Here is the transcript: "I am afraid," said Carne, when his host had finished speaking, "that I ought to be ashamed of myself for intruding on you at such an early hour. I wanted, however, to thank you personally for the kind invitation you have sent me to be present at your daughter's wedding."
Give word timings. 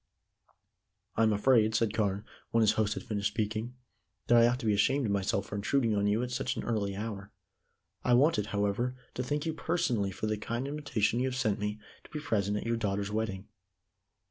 "I 1.15 1.21
am 1.21 1.31
afraid," 1.31 1.75
said 1.75 1.93
Carne, 1.93 2.25
when 2.49 2.61
his 2.61 2.71
host 2.71 2.95
had 2.95 3.03
finished 3.03 3.27
speaking, 3.27 3.75
"that 4.25 4.35
I 4.39 4.47
ought 4.47 4.57
to 4.61 4.65
be 4.65 4.73
ashamed 4.73 5.05
of 5.05 5.11
myself 5.11 5.45
for 5.45 5.55
intruding 5.55 5.95
on 5.95 6.07
you 6.07 6.23
at 6.23 6.31
such 6.31 6.55
an 6.55 6.63
early 6.63 6.95
hour. 6.95 7.31
I 8.03 8.15
wanted, 8.15 8.47
however, 8.47 8.95
to 9.13 9.21
thank 9.21 9.45
you 9.45 9.53
personally 9.53 10.09
for 10.09 10.25
the 10.25 10.37
kind 10.37 10.67
invitation 10.67 11.19
you 11.19 11.27
have 11.27 11.35
sent 11.35 11.59
me 11.59 11.79
to 12.03 12.09
be 12.09 12.19
present 12.19 12.57
at 12.57 12.65
your 12.65 12.77
daughter's 12.77 13.11
wedding." 13.11 13.47